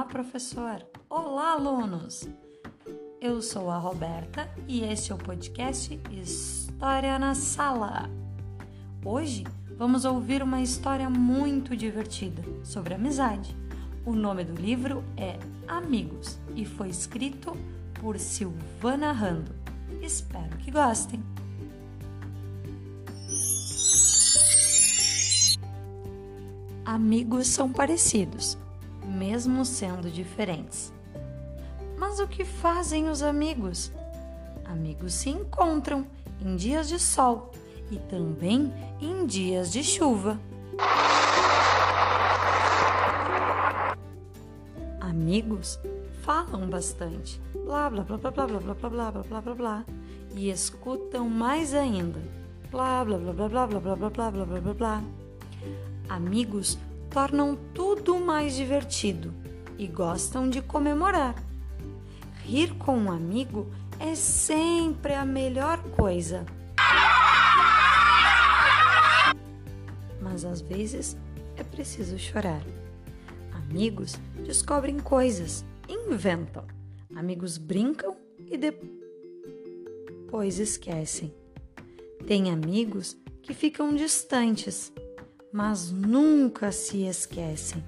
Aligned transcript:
professor! 0.00 0.84
Olá, 1.08 1.52
alunos! 1.52 2.26
Eu 3.20 3.42
sou 3.42 3.70
a 3.70 3.76
Roberta 3.76 4.50
e 4.66 4.80
este 4.80 5.12
é 5.12 5.14
o 5.14 5.18
podcast 5.18 6.00
História 6.10 7.18
na 7.18 7.34
Sala. 7.34 8.10
Hoje 9.04 9.44
vamos 9.76 10.06
ouvir 10.06 10.42
uma 10.42 10.62
história 10.62 11.10
muito 11.10 11.76
divertida 11.76 12.42
sobre 12.64 12.94
amizade. 12.94 13.54
O 14.04 14.14
nome 14.14 14.44
do 14.44 14.60
livro 14.60 15.04
é 15.14 15.38
Amigos 15.68 16.38
e 16.56 16.64
foi 16.64 16.88
escrito 16.88 17.54
por 18.00 18.18
Silvana 18.18 19.12
Rando. 19.12 19.54
Espero 20.00 20.56
que 20.56 20.70
gostem! 20.70 21.22
Amigos 26.84 27.46
são 27.46 27.70
parecidos 27.70 28.58
mesmo 29.12 29.64
sendo 29.64 30.10
diferentes. 30.10 30.92
Mas 31.98 32.18
o 32.18 32.26
que 32.26 32.44
fazem 32.44 33.08
os 33.08 33.22
amigos? 33.22 33.92
Amigos 34.64 35.14
se 35.14 35.30
encontram 35.30 36.06
em 36.40 36.56
dias 36.56 36.88
de 36.88 36.98
sol 36.98 37.52
e 37.90 37.98
também 37.98 38.72
em 39.00 39.26
dias 39.26 39.70
de 39.70 39.84
chuva. 39.84 40.40
Amigos 45.00 45.78
falam 46.22 46.68
bastante, 46.68 47.40
blá 47.64 47.90
blá 47.90 48.02
blá 48.02 48.16
blá 48.16 48.30
blá 48.30 48.46
blá 48.46 48.60
blá 48.60 48.74
blá 48.74 48.90
blá 48.90 49.22
blá 49.22 49.40
blá 49.40 49.54
blá 49.54 49.84
e 50.34 50.50
escutam 50.50 51.28
mais 51.28 51.74
ainda, 51.74 52.20
blá 52.70 53.04
blá 53.04 53.18
blá 53.18 53.32
blá 53.32 53.48
blá 53.48 53.66
blá 53.66 53.80
blá 53.80 53.96
blá 53.96 54.10
blá 54.10 54.30
blá 54.46 54.60
blá 54.60 54.74
blá. 54.74 55.02
Amigos 56.08 56.78
tornam 57.12 57.54
tudo 57.74 58.18
mais 58.18 58.54
divertido 58.54 59.34
e 59.78 59.86
gostam 59.86 60.48
de 60.48 60.62
comemorar. 60.62 61.34
Rir 62.42 62.74
com 62.78 62.96
um 62.96 63.12
amigo 63.12 63.70
é 64.00 64.14
sempre 64.14 65.14
a 65.14 65.24
melhor 65.24 65.78
coisa. 65.90 66.46
Mas 70.20 70.44
às 70.44 70.62
vezes 70.62 71.16
é 71.56 71.62
preciso 71.62 72.18
chorar. 72.18 72.62
Amigos 73.52 74.18
descobrem 74.44 74.98
coisas, 74.98 75.64
inventam. 75.88 76.64
Amigos 77.14 77.58
brincam 77.58 78.16
e 78.50 78.56
depois 80.26 80.58
esquecem. 80.58 81.32
Tem 82.26 82.50
amigos 82.50 83.16
que 83.42 83.52
ficam 83.52 83.94
distantes 83.94 84.92
mas 85.52 85.92
nunca 85.92 86.72
se 86.72 87.02
esquecem. 87.02 87.84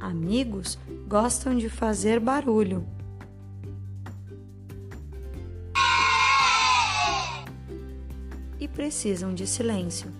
Amigos 0.00 0.76
gostam 1.06 1.56
de 1.56 1.68
fazer 1.68 2.18
barulho. 2.18 2.84
E 8.58 8.66
precisam 8.66 9.32
de 9.32 9.46
silêncio. 9.46 10.10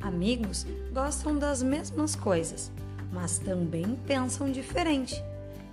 Amigos 0.00 0.66
gostam 0.92 1.38
das 1.38 1.62
mesmas 1.62 2.16
coisas, 2.16 2.72
mas 3.12 3.38
também 3.38 3.96
pensam 4.06 4.50
diferente. 4.50 5.14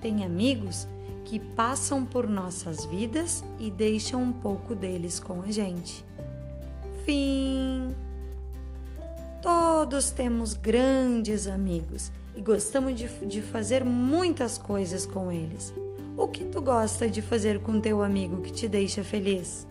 Tem 0.01 0.23
amigos 0.23 0.87
que 1.25 1.39
passam 1.39 2.05
por 2.05 2.27
nossas 2.27 2.85
vidas 2.85 3.43
e 3.59 3.71
deixam 3.71 4.21
um 4.21 4.31
pouco 4.31 4.75
deles 4.75 5.19
com 5.19 5.41
a 5.41 5.51
gente 5.51 6.05
fim. 7.07 7.95
Todos 9.41 10.11
temos 10.11 10.53
grandes 10.55 11.47
amigos 11.47 12.11
e 12.35 12.41
gostamos 12.41 12.95
de, 12.95 13.07
de 13.25 13.41
fazer 13.41 13.85
muitas 13.85 14.57
coisas 14.57 15.05
com 15.05 15.31
eles. 15.31 15.73
O 16.17 16.27
que 16.27 16.43
tu 16.43 16.61
gosta 16.61 17.09
de 17.09 17.21
fazer 17.21 17.59
com 17.61 17.79
teu 17.79 18.03
amigo 18.03 18.41
que 18.41 18.51
te 18.51 18.67
deixa 18.67 19.05
feliz? 19.05 19.65